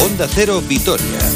Onda 0.00 0.28
Cero 0.28 0.60
Vitoria. 0.60 1.27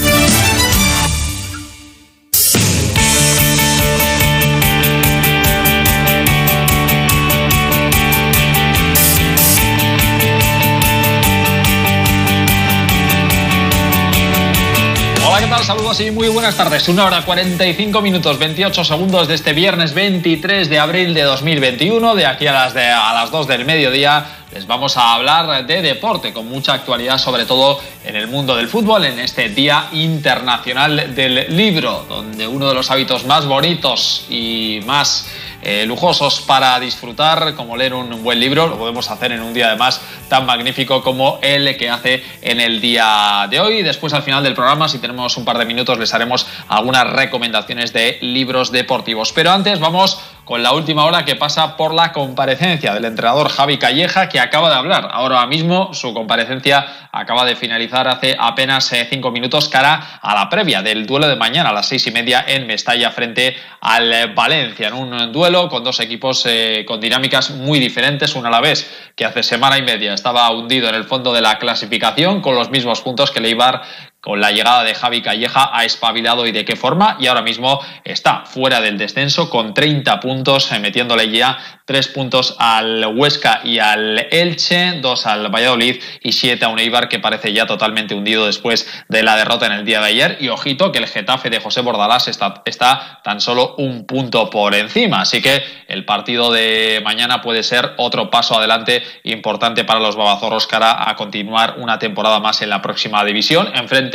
Saludos 15.64 16.00
y 16.00 16.10
muy 16.10 16.26
buenas 16.26 16.56
tardes. 16.56 16.88
Una 16.88 17.04
hora 17.04 17.24
45 17.24 18.02
minutos 18.02 18.36
28 18.36 18.84
segundos 18.84 19.28
de 19.28 19.34
este 19.34 19.52
viernes 19.52 19.94
23 19.94 20.68
de 20.68 20.78
abril 20.80 21.14
de 21.14 21.22
2021. 21.22 22.16
De 22.16 22.26
aquí 22.26 22.48
a 22.48 22.52
las, 22.52 22.74
de, 22.74 22.84
a 22.84 23.12
las 23.12 23.30
2 23.30 23.46
del 23.46 23.64
mediodía 23.64 24.42
les 24.52 24.66
vamos 24.66 24.98
a 24.98 25.14
hablar 25.14 25.64
de 25.66 25.80
deporte 25.80 26.32
con 26.32 26.46
mucha 26.46 26.74
actualidad, 26.74 27.16
sobre 27.16 27.46
todo 27.46 27.80
en 28.04 28.16
el 28.16 28.28
mundo 28.28 28.54
del 28.54 28.68
fútbol, 28.68 29.04
en 29.06 29.18
este 29.18 29.48
Día 29.48 29.88
Internacional 29.92 31.14
del 31.14 31.56
Libro, 31.56 32.04
donde 32.06 32.46
uno 32.46 32.68
de 32.68 32.74
los 32.74 32.90
hábitos 32.90 33.24
más 33.24 33.46
bonitos 33.46 34.26
y 34.28 34.80
más 34.84 35.26
eh, 35.62 35.86
lujosos 35.86 36.40
para 36.40 36.78
disfrutar, 36.80 37.54
como 37.54 37.76
leer 37.76 37.94
un 37.94 38.22
buen 38.22 38.40
libro, 38.40 38.66
lo 38.66 38.76
podemos 38.76 39.08
hacer 39.10 39.32
en 39.32 39.40
un 39.40 39.54
día 39.54 39.68
además 39.68 40.02
tan 40.28 40.44
magnífico 40.44 41.02
como 41.02 41.38
el 41.40 41.76
que 41.78 41.88
hace 41.88 42.22
en 42.42 42.60
el 42.60 42.80
día 42.80 43.46
de 43.48 43.60
hoy. 43.60 43.82
Después 43.82 44.12
al 44.12 44.22
final 44.22 44.42
del 44.42 44.54
programa, 44.54 44.88
si 44.88 44.98
tenemos 44.98 45.36
un 45.36 45.44
par 45.44 45.51
de 45.58 45.64
minutos, 45.64 45.98
les 45.98 46.12
haremos 46.14 46.46
algunas 46.68 47.08
recomendaciones 47.08 47.92
de 47.92 48.18
libros 48.20 48.72
deportivos. 48.72 49.32
Pero 49.32 49.52
antes 49.52 49.80
vamos 49.80 50.20
con 50.44 50.62
la 50.62 50.72
última 50.72 51.04
hora 51.04 51.24
que 51.24 51.36
pasa 51.36 51.76
por 51.76 51.94
la 51.94 52.12
comparecencia 52.12 52.92
del 52.94 53.04
entrenador 53.04 53.48
Javi 53.48 53.78
Calleja, 53.78 54.28
que 54.28 54.40
acaba 54.40 54.68
de 54.68 54.74
hablar. 54.74 55.08
Ahora 55.12 55.46
mismo 55.46 55.94
su 55.94 56.12
comparecencia 56.12 57.08
acaba 57.12 57.44
de 57.44 57.56
finalizar 57.56 58.08
hace 58.08 58.36
apenas 58.38 58.92
eh, 58.92 59.06
cinco 59.08 59.30
minutos 59.30 59.68
cara 59.68 60.18
a 60.20 60.34
la 60.34 60.48
previa 60.48 60.82
del 60.82 61.06
duelo 61.06 61.28
de 61.28 61.36
mañana 61.36 61.70
a 61.70 61.72
las 61.72 61.86
seis 61.86 62.06
y 62.06 62.10
media 62.10 62.44
en 62.46 62.66
Mestalla 62.66 63.10
frente 63.10 63.56
al 63.80 64.34
Valencia, 64.34 64.88
en 64.88 64.94
un 64.94 65.32
duelo 65.32 65.68
con 65.68 65.84
dos 65.84 66.00
equipos 66.00 66.44
eh, 66.46 66.84
con 66.86 67.00
dinámicas 67.00 67.50
muy 67.50 67.78
diferentes, 67.78 68.34
uno 68.34 68.48
a 68.48 68.50
la 68.50 68.60
vez 68.60 69.12
que 69.14 69.24
hace 69.24 69.42
semana 69.42 69.78
y 69.78 69.82
media 69.82 70.14
estaba 70.14 70.50
hundido 70.50 70.88
en 70.88 70.94
el 70.94 71.04
fondo 71.04 71.32
de 71.32 71.40
la 71.40 71.58
clasificación 71.58 72.40
con 72.40 72.54
los 72.54 72.70
mismos 72.70 73.00
puntos 73.00 73.30
que 73.30 73.40
Leibar 73.40 73.82
con 74.22 74.40
la 74.40 74.52
llegada 74.52 74.84
de 74.84 74.94
Javi 74.94 75.20
Calleja 75.20 75.70
ha 75.72 75.84
espabilado 75.84 76.46
y 76.46 76.52
de 76.52 76.64
qué 76.64 76.76
forma 76.76 77.16
y 77.18 77.26
ahora 77.26 77.42
mismo 77.42 77.80
está 78.04 78.44
fuera 78.46 78.80
del 78.80 78.96
descenso 78.96 79.50
con 79.50 79.74
30 79.74 80.20
puntos 80.20 80.70
eh, 80.70 80.78
metiéndole 80.78 81.28
ya 81.28 81.58
3 81.84 82.08
puntos 82.08 82.54
al 82.58 83.04
Huesca 83.14 83.60
y 83.64 83.78
al 83.78 84.28
Elche, 84.30 85.00
2 85.00 85.26
al 85.26 85.52
Valladolid 85.52 86.00
y 86.22 86.32
7 86.32 86.64
a 86.64 86.68
un 86.68 86.78
Eibar 86.78 87.08
que 87.08 87.18
parece 87.18 87.52
ya 87.52 87.66
totalmente 87.66 88.14
hundido 88.14 88.46
después 88.46 88.88
de 89.08 89.22
la 89.22 89.36
derrota 89.36 89.66
en 89.66 89.72
el 89.72 89.84
día 89.84 90.00
de 90.00 90.06
ayer. 90.06 90.36
Y 90.40 90.48
ojito 90.48 90.92
que 90.92 90.98
el 90.98 91.06
Getafe 91.06 91.50
de 91.50 91.60
José 91.60 91.80
Bordalás 91.80 92.28
está, 92.28 93.20
tan 93.22 93.40
solo 93.40 93.74
un 93.78 94.06
punto 94.06 94.48
por 94.48 94.74
encima, 94.74 95.22
así 95.22 95.42
que 95.42 95.62
el 95.88 96.04
partido 96.04 96.52
de 96.52 97.00
mañana 97.04 97.42
puede 97.42 97.62
ser 97.62 97.92
otro 97.98 98.30
paso 98.30 98.56
adelante 98.56 99.02
importante 99.24 99.84
para 99.84 100.00
los 100.00 100.16
babazorros 100.16 100.66
cara 100.66 101.08
a 101.10 101.16
continuar 101.16 101.76
una 101.78 101.98
temporada 101.98 102.40
más 102.40 102.62
en 102.62 102.70
la 102.70 102.80
próxima 102.80 103.24
división, 103.24 103.70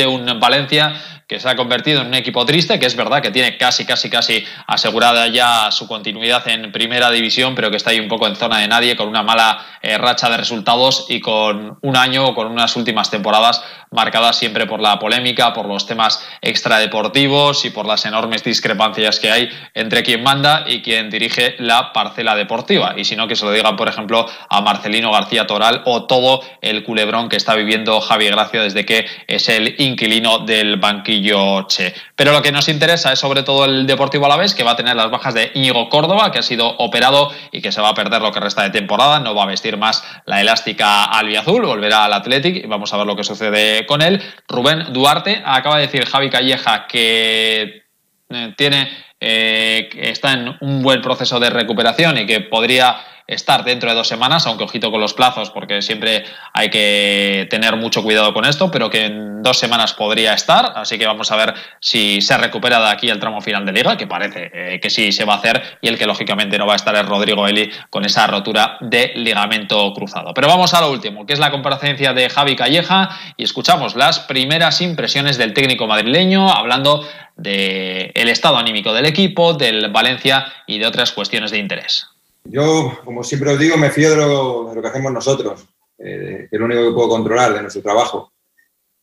un 0.06 0.40
Valencia 0.40 0.94
que 1.28 1.42
se 1.42 1.50
ha 1.50 1.58
convertido 1.58 2.02
en 2.02 2.08
un 2.08 2.14
equipo 2.14 2.46
triste, 2.46 2.80
que 2.80 2.86
es 2.86 2.96
verdad 2.96 3.22
que 3.22 3.32
tiene 3.32 3.58
casi, 3.58 3.86
casi, 3.86 4.10
casi 4.10 4.46
asegurada 4.66 5.28
ya 5.28 5.70
su 5.72 5.86
continuidad 5.86 6.48
en 6.48 6.72
primera 6.72 7.12
división, 7.12 7.54
pero 7.54 7.70
que 7.70 7.76
está 7.76 7.90
ahí 7.90 8.00
un 8.00 8.08
poco 8.08 8.28
en 8.28 8.38
zona 8.38 8.60
de 8.60 8.68
nadie, 8.70 8.96
con 8.96 9.10
una 9.10 9.24
mala 9.24 9.66
eh, 9.82 9.98
racha 9.98 10.30
de 10.30 10.38
resultados 10.38 11.06
y 11.10 11.20
con 11.20 11.80
un 11.82 11.98
año 11.98 12.28
o 12.28 12.36
con 12.36 12.48
unas 12.48 12.76
últimas 12.78 13.12
temporadas 13.12 13.62
marcadas 13.92 14.38
siempre 14.38 14.66
por 14.66 14.82
la 14.82 15.00
polémica, 15.00 15.54
por 15.54 15.68
los 15.68 15.86
temas 15.86 16.26
extradeportivos 16.42 17.66
y 17.66 17.70
por 17.70 17.86
las 17.86 18.06
enormes 18.06 18.44
discrepancias 18.44 19.20
que 19.20 19.32
hay 19.32 19.50
entre 19.74 20.04
quien 20.04 20.24
manda 20.24 20.66
y 20.68 20.82
quien 20.82 21.10
dirige 21.10 21.56
la 21.60 21.94
parcela 21.94 22.36
deportiva. 22.36 22.94
Y 22.98 23.06
si 23.06 23.16
no, 23.16 23.28
que 23.28 23.36
se 23.36 23.46
lo 23.46 23.52
digan, 23.52 23.76
por 23.76 23.88
ejemplo, 23.88 24.26
a 24.50 24.62
Marcelino 24.62 25.12
García 25.12 25.48
Toral 25.48 25.82
o 25.86 26.06
todo 26.06 26.42
el 26.62 26.84
culebrón 26.84 27.30
que 27.30 27.38
está 27.38 27.56
viviendo 27.56 28.02
Javi 28.02 28.28
Gracia 28.28 28.62
desde 28.62 28.86
que 28.86 29.06
es 29.28 29.50
el 29.50 29.76
inquilino 29.80 30.40
del 30.40 30.78
banquillo 30.78 31.64
Che. 31.68 31.94
Pero 32.16 32.32
lo 32.32 32.42
que 32.42 32.52
nos 32.52 32.68
interesa 32.68 33.14
es 33.14 33.20
sobre 33.20 33.44
todo 33.44 33.66
el 33.66 33.88
Deportivo 33.88 34.26
Alavés, 34.26 34.54
que 34.54 34.64
va 34.64 34.72
a 34.72 34.76
tener 34.76 34.96
las 34.96 35.12
bajas 35.12 35.34
de 35.34 35.52
Íñigo 35.54 35.90
Córdoba, 35.90 36.32
que 36.32 36.40
ha 36.40 36.44
sido 36.44 36.68
operado 36.78 37.32
y 37.52 37.62
que 37.62 37.72
se 37.72 37.82
va 37.82 37.90
a 37.90 37.94
perder 37.94 38.22
lo 38.22 38.32
que 38.32 38.40
resta 38.40 38.64
de 38.64 38.70
temporada, 38.70 39.20
no 39.20 39.36
va 39.36 39.44
a 39.44 39.48
vestir 39.48 39.78
más 39.78 40.04
la 40.26 40.42
elástica 40.42 41.06
albiazul, 41.06 41.66
volverá 41.66 42.06
al 42.06 42.14
Athletic 42.14 42.64
y 42.64 42.68
vamos 42.68 42.94
a 42.94 42.98
ver 42.98 43.06
lo 43.06 43.16
que 43.16 43.24
sucede 43.24 43.77
con 43.86 44.02
él. 44.02 44.22
Rubén 44.48 44.94
Duarte 44.94 45.42
acaba 45.46 45.78
de 45.78 45.84
decir 45.84 46.06
Javi 46.06 46.30
Calleja 46.30 46.88
que 46.88 47.84
eh, 48.30 48.54
tiene 48.58 48.90
eh, 49.20 49.90
que 49.92 50.10
está 50.12 50.34
en 50.34 50.56
un 50.62 50.82
buen 50.82 51.02
proceso 51.02 51.40
de 51.40 51.50
recuperación 51.50 52.18
y 52.18 52.26
que 52.26 52.42
podría 52.42 52.98
estar 53.28 53.66
dentro 53.66 53.90
de 53.90 53.96
dos 53.96 54.08
semanas, 54.08 54.48
aunque 54.48 54.64
ojito 54.64 54.90
con 54.90 55.02
los 55.02 55.14
plazos, 55.14 55.50
porque 55.50 55.82
siempre 55.82 56.24
hay 56.54 56.70
que 56.70 57.46
tener 57.50 57.76
mucho 57.76 58.02
cuidado 58.02 58.34
con 58.34 58.46
esto, 58.46 58.72
pero 58.72 58.90
que 58.90 59.06
en 59.06 59.44
dos 59.44 59.60
semanas 59.60 59.94
podría 59.94 60.34
estar, 60.34 60.72
así 60.76 60.98
que 60.98 61.06
vamos 61.06 61.30
a 61.32 61.36
ver 61.36 61.54
si 61.82 62.22
se 62.22 62.38
recupera 62.38 62.80
de 62.80 62.90
aquí 62.90 63.10
el 63.10 63.20
tramo 63.20 63.42
final 63.42 63.66
de 63.66 63.74
liga, 63.74 63.98
que 63.98 64.08
parece 64.08 64.50
eh, 64.54 64.80
que 64.80 64.90
sí 64.90 65.12
se 65.12 65.26
va 65.26 65.34
a 65.34 65.38
hacer, 65.38 65.62
y 65.82 65.90
el 65.90 65.98
que 65.98 66.06
lógicamente 66.06 66.58
no 66.58 66.66
va 66.66 66.74
a 66.74 66.78
estar 66.78 66.96
es 66.96 67.06
Rodrigo 67.06 67.48
Eli 67.48 67.70
con 67.90 68.06
esa 68.06 68.28
rotura 68.28 68.78
de 68.80 69.12
ligamento 69.16 69.94
cruzado. 69.94 70.34
Pero 70.34 70.48
vamos 70.48 70.74
a 70.74 70.82
lo 70.82 70.90
último, 70.90 71.26
que 71.26 71.34
es 71.34 71.40
la 71.40 71.52
comparecencia 71.52 72.14
de 72.14 72.30
Javi 72.30 72.56
Calleja, 72.56 73.10
y 73.36 73.44
escuchamos 73.44 73.96
las 73.96 74.20
primeras 74.20 74.80
impresiones 74.80 75.38
del 75.38 75.54
técnico 75.54 75.86
madrileño, 75.86 76.50
hablando 76.50 77.06
del 77.36 78.12
el 78.16 78.30
estado 78.30 78.58
anímico 78.58 78.94
del 78.94 79.06
equipo, 79.06 79.54
del 79.54 79.90
Valencia 79.90 80.46
y 80.66 80.80
de 80.80 80.88
otras 80.88 81.12
cuestiones 81.12 81.52
de 81.52 81.60
interés. 81.60 82.17
Yo, 82.50 83.00
como 83.04 83.24
siempre 83.24 83.52
os 83.52 83.60
digo, 83.60 83.78
me 83.78 83.92
fío 83.92 84.12
de 84.12 84.18
lo, 84.18 84.82
que 84.82 84.88
hacemos 84.88 85.12
nosotros, 85.12 85.66
eh, 85.98 86.48
es 86.52 86.60
lo 86.60 86.66
único 86.66 86.88
que 86.88 86.94
puedo 86.94 87.10
controlar 87.10 87.54
de 87.54 87.62
nuestro 87.62 87.82
trabajo. 87.82 88.34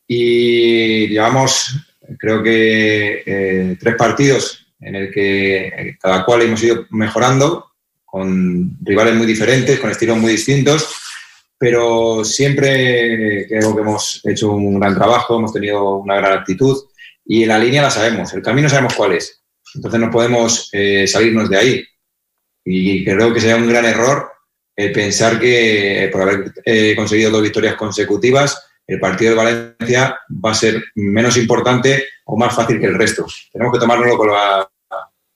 Y 0.06 1.08
llevamos, 1.08 1.74
creo 2.18 2.42
que, 2.42 3.22
eh, 3.26 3.76
tres 3.78 3.94
partidos 3.96 4.66
en 4.80 4.94
el 4.96 5.10
que 5.10 5.96
cada 6.00 6.24
cual 6.24 6.42
hemos 6.42 6.62
ido 6.62 6.86
mejorando, 6.90 7.72
con 8.04 8.76
rivales 8.82 9.14
muy 9.14 9.26
diferentes, 9.26 9.80
con 9.80 9.90
estilos 9.90 10.18
muy 10.18 10.32
distintos, 10.32 10.88
pero 11.58 12.24
siempre 12.24 13.46
creo 13.48 13.74
que 13.74 13.80
hemos 13.80 14.20
hecho 14.24 14.52
un 14.52 14.78
gran 14.78 14.94
trabajo, 14.94 15.38
hemos 15.38 15.52
tenido 15.52 15.96
una 15.96 16.16
gran 16.16 16.38
actitud 16.38 16.76
y 17.24 17.46
la 17.46 17.58
línea 17.58 17.82
la 17.82 17.90
sabemos, 17.90 18.32
el 18.34 18.42
camino 18.42 18.68
sabemos 18.68 18.94
cuál 18.94 19.12
es. 19.12 19.42
Entonces 19.74 20.00
no 20.00 20.10
podemos 20.10 20.68
eh, 20.72 21.06
salirnos 21.06 21.48
de 21.48 21.56
ahí. 21.56 21.84
Y 22.64 23.04
creo 23.04 23.32
que 23.32 23.40
sería 23.40 23.56
un 23.56 23.68
gran 23.68 23.84
error 23.84 24.32
el 24.76 24.92
pensar 24.92 25.38
que 25.38 26.08
por 26.10 26.22
haber 26.22 26.52
eh, 26.64 26.94
conseguido 26.96 27.30
dos 27.30 27.42
victorias 27.42 27.76
consecutivas, 27.76 28.70
el 28.86 28.98
partido 29.00 29.30
de 29.30 29.36
Valencia 29.36 30.18
va 30.44 30.50
a 30.50 30.54
ser 30.54 30.82
menos 30.94 31.36
importante 31.36 32.06
o 32.24 32.36
más 32.36 32.54
fácil 32.54 32.80
que 32.80 32.86
el 32.86 32.98
resto. 32.98 33.26
Tenemos 33.52 33.72
que 33.72 33.78
tomárnoslo 33.78 34.16
con 34.16 34.30
la, 34.30 34.68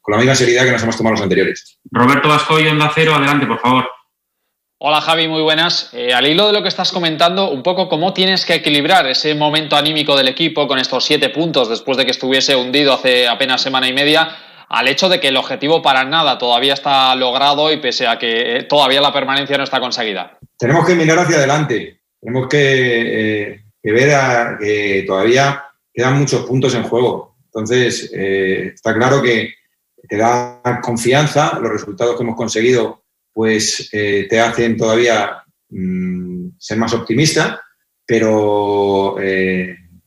con 0.01 0.13
la 0.13 0.19
misma 0.19 0.35
seriedad 0.35 0.65
que 0.65 0.73
nos 0.73 0.83
hemos 0.83 0.97
tomado 0.97 1.15
los 1.15 1.23
anteriores. 1.23 1.79
Roberto 1.91 2.29
Vascoy, 2.29 2.67
Onda 2.67 2.91
Cero, 2.95 3.15
adelante, 3.15 3.47
por 3.47 3.61
favor. 3.61 3.89
Hola 4.81 5.01
Javi, 5.01 5.27
muy 5.27 5.43
buenas. 5.43 5.91
Eh, 5.93 6.15
al 6.15 6.27
hilo 6.27 6.47
de 6.47 6.53
lo 6.53 6.63
que 6.63 6.69
estás 6.69 6.93
comentando, 6.93 7.51
un 7.51 7.65
poco 7.65 7.89
cómo 7.89 8.13
tienes 8.13 8.47
que 8.47 8.55
equilibrar 8.55 9.09
ese 9.09 9.35
momento 9.35 9.75
anímico 9.77 10.17
del 10.17 10.29
equipo 10.29 10.69
con 10.69 10.79
estos 10.79 11.05
siete 11.05 11.31
puntos 11.31 11.69
después 11.69 11.99
de 11.99 12.05
que 12.05 12.13
estuviese 12.13 12.55
hundido 12.55 12.93
hace 12.93 13.27
apenas 13.27 13.61
semana 13.61 13.89
y 13.89 13.93
media, 13.93 14.37
al 14.69 14.89
hecho 14.89 15.09
de 15.09 15.19
que 15.21 15.29
el 15.29 15.37
objetivo 15.37 15.81
para 15.81 16.05
nada 16.05 16.39
todavía 16.39 16.75
está 16.75 17.15
logrado 17.15 17.73
y 17.73 17.79
pese 17.79 18.07
a 18.07 18.19
que 18.19 18.57
eh, 18.57 18.63
todavía 18.65 19.01
la 19.01 19.13
permanencia 19.13 19.57
no 19.57 19.65
está 19.65 19.81
conseguida. 19.81 20.39
Tenemos 20.59 20.87
que 20.87 20.95
mirar 20.95 21.19
hacia 21.21 21.37
adelante, 21.37 22.01
tenemos 22.21 22.49
que, 22.49 23.51
eh, 23.51 23.63
ver 23.83 24.59
que 24.61 25.05
todavía 25.07 25.65
quedan 25.93 26.19
muchos 26.19 26.45
puntos 26.45 26.75
en 26.75 26.83
juego. 26.83 27.37
Entonces, 27.47 28.11
eh, 28.15 28.73
está 28.75 28.95
claro 28.95 29.23
que 29.23 29.55
te 30.07 30.17
da 30.17 30.61
confianza, 30.83 31.59
los 31.61 31.73
resultados 31.73 32.17
que 32.17 32.23
hemos 32.23 32.37
conseguido 32.37 33.05
pues 33.33 33.89
te 33.91 34.41
hacen 34.41 34.77
todavía 34.77 35.45
mmm, 35.69 36.49
ser 36.59 36.77
más 36.77 36.93
optimista, 36.93 37.63
pero 38.05 39.17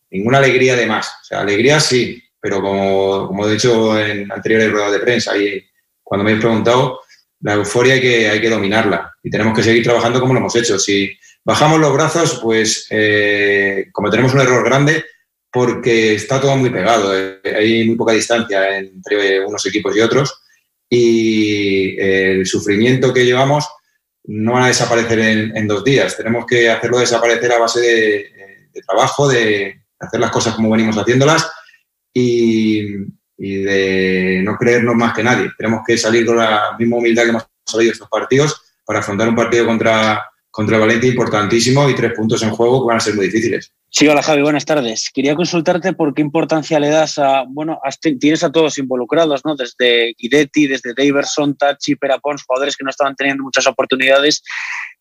ninguna 0.10 0.40
alegría 0.40 0.75
de 0.75 0.86
más. 0.86 1.08
O 1.08 1.24
sea, 1.24 1.40
alegría 1.40 1.80
sí, 1.80 2.22
pero 2.42 2.62
como, 2.62 3.28
como 3.28 3.48
he 3.48 3.54
dicho 3.54 3.98
en 3.98 4.30
anteriores 4.32 4.72
ruedas 4.72 4.92
de 4.94 5.00
prensa 5.00 5.38
y 5.38 5.64
cuando 6.04 6.24
me 6.24 6.32
habéis 6.32 6.44
preguntado, 6.44 7.02
la 7.42 7.54
euforia 7.54 7.94
hay 7.94 8.02
que, 8.02 8.30
hay 8.30 8.42
que 8.42 8.50
dominarla 8.50 9.14
y 9.24 9.30
tenemos 9.30 9.56
que 9.56 9.64
seguir 9.64 9.84
trabajando 9.84 10.20
como 10.20 10.34
lo 10.34 10.40
hemos 10.40 10.56
hecho. 10.56 10.78
Si 10.80 11.12
bajamos 11.46 11.80
los 11.80 11.94
brazos, 11.94 12.40
pues 12.42 12.88
eh, 12.90 13.86
cometeremos 13.92 14.34
un 14.34 14.42
error 14.42 14.66
grande 14.66 15.06
porque 15.52 16.16
está 16.16 16.42
todo 16.42 16.56
muy 16.58 16.70
pegado, 16.70 17.18
eh, 17.18 17.40
hay 17.56 17.86
muy 17.86 17.96
poca 17.96 18.14
distancia 18.14 18.78
entre 18.78 19.46
unos 19.46 19.66
equipos 19.66 19.96
y 19.96 20.00
otros 20.00 20.42
y 20.90 22.00
el 22.02 22.46
sufrimiento 22.46 23.14
que 23.14 23.26
llevamos 23.26 23.70
no 24.26 24.54
van 24.54 24.64
a 24.64 24.68
desaparecer 24.68 25.20
en, 25.20 25.58
en 25.58 25.68
dos 25.68 25.84
días. 25.84 26.18
Tenemos 26.18 26.46
que 26.46 26.70
hacerlo 26.70 27.00
desaparecer 27.00 27.52
a 27.54 27.60
base 27.60 27.80
de, 27.80 28.68
de 28.74 28.82
trabajo, 28.82 29.28
de 29.28 29.82
hacer 30.00 30.20
las 30.20 30.32
cosas 30.32 30.56
como 30.56 30.72
venimos 30.72 30.98
haciéndolas 30.98 31.50
y, 32.13 32.81
de 33.38 34.42
no 34.44 34.56
creernos 34.56 34.96
más 34.96 35.13
que 35.13 35.24
nadie. 35.24 35.50
Tenemos 35.58 35.81
que 35.86 35.98
salir 35.98 36.25
con 36.25 36.38
la 36.38 36.75
misma 36.78 36.98
humildad 36.98 37.24
que 37.24 37.30
hemos 37.30 37.48
salido 37.66 37.92
estos 37.92 38.10
partidos 38.10 38.62
para 38.86 39.00
afrontar 39.00 39.28
un 39.30 39.36
partido 39.36 39.66
contra, 39.66 40.24
contra 40.52 40.78
Valencia 40.78 41.10
importantísimo 41.10 41.90
y 41.90 41.96
tres 41.96 42.13
puntos 42.16 42.44
en 42.44 42.52
juego 42.52 42.81
que 42.81 42.88
van 42.90 42.98
a 42.98 43.00
ser 43.00 43.16
muy 43.16 43.25
difíciles. 43.25 43.74
Sí, 43.94 44.08
hola 44.08 44.24
Javi, 44.24 44.42
buenas 44.42 44.63
tardes. 44.63 45.10
Quería 45.13 45.36
consultarte 45.36 45.92
por 45.92 46.13
qué 46.13 46.22
importancia 46.22 46.80
le 46.80 46.88
das 46.88 47.18
a, 47.18 47.44
bueno, 47.46 47.81
tienes 48.22 48.42
a 48.42 48.52
todos 48.52 48.78
involucrados, 48.78 49.42
¿no? 49.44 49.56
Desde 49.56 50.13
Guidetti, 50.18 50.68
desde 50.68 50.94
Daverson, 50.94 51.58
Tachi, 51.58 51.98
Perapons, 51.98 52.44
jugadores 52.48 52.78
que 52.78 52.86
no 52.86 52.90
estaban 52.90 53.16
teniendo 53.16 53.44
muchas 53.44 53.68
oportunidades. 53.68 54.44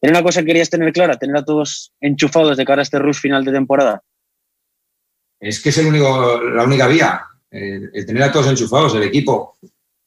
¿Era 0.00 0.12
una 0.12 0.22
cosa 0.24 0.40
que 0.40 0.46
querías 0.46 0.70
tener 0.70 0.92
clara, 0.92 1.18
tener 1.18 1.36
a 1.36 1.44
todos 1.44 1.92
enchufados 2.00 2.56
de 2.56 2.64
cara 2.64 2.80
a 2.80 2.82
este 2.82 2.98
rush 2.98 3.18
final 3.18 3.44
de 3.44 3.52
temporada? 3.52 4.02
Es 5.40 5.60
que 5.60 5.70
es 5.70 5.78
el 5.78 5.86
único, 5.86 6.40
la 6.42 6.64
única 6.64 6.86
vía, 6.86 7.22
el, 7.50 7.90
tener 8.06 8.22
a 8.22 8.32
todos 8.32 8.46
enchufados, 8.46 8.94
el 8.94 9.02
equipo. 9.02 9.56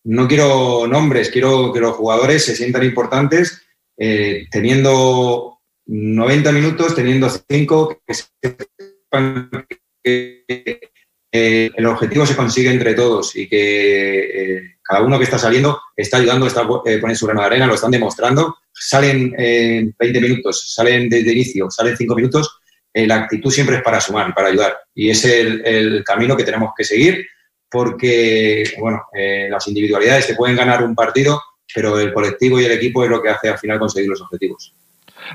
No 0.05 0.27
quiero 0.27 0.87
nombres, 0.87 1.29
quiero 1.29 1.73
que 1.73 1.79
los 1.79 1.95
jugadores 1.95 2.45
se 2.45 2.55
sientan 2.55 2.83
importantes, 2.83 3.61
eh, 3.97 4.45
teniendo 4.51 5.59
90 5.87 6.51
minutos, 6.51 6.95
teniendo 6.95 7.29
5, 7.29 8.01
que 8.05 8.13
que 10.03 10.45
eh, 11.35 11.71
el 11.75 11.85
objetivo 11.87 12.27
se 12.27 12.35
consigue 12.35 12.69
entre 12.69 12.93
todos 12.93 13.35
y 13.35 13.47
que 13.47 14.57
eh, 14.57 14.61
cada 14.83 15.01
uno 15.01 15.17
que 15.17 15.23
está 15.23 15.39
saliendo 15.39 15.81
está 15.95 16.17
ayudando, 16.17 16.45
está 16.45 16.61
eh, 16.61 16.99
poniendo 16.99 17.15
su 17.15 17.25
grano 17.25 17.41
de 17.41 17.47
arena, 17.47 17.65
lo 17.65 17.73
están 17.73 17.89
demostrando. 17.89 18.57
Salen 18.71 19.33
en 19.37 19.95
20 19.97 20.21
minutos, 20.21 20.73
salen 20.75 21.09
desde 21.09 21.31
inicio, 21.31 21.71
salen 21.71 21.97
5 21.97 22.15
minutos. 22.15 22.59
La 22.93 23.15
actitud 23.15 23.51
siempre 23.51 23.77
es 23.77 23.81
para 23.81 23.99
sumar 23.99 24.33
para 24.33 24.49
ayudar. 24.49 24.77
Y 24.93 25.09
es 25.09 25.25
el, 25.25 26.03
camino 26.05 26.37
que 26.37 26.43
tenemos 26.43 26.71
que 26.77 26.83
seguir 26.83 27.25
porque, 27.69 28.63
bueno, 28.77 29.01
las 29.49 29.67
individualidades 29.67 30.27
te 30.27 30.35
pueden 30.35 30.55
ganar 30.55 30.83
un 30.83 30.93
partido, 30.93 31.41
pero 31.73 31.99
el 31.99 32.13
colectivo 32.13 32.59
y 32.59 32.65
el 32.65 32.71
equipo 32.71 33.03
es 33.03 33.09
lo 33.09 33.21
que 33.21 33.29
hace 33.29 33.49
al 33.49 33.57
final 33.57 33.79
conseguir 33.79 34.09
los 34.09 34.21
objetivos. 34.21 34.73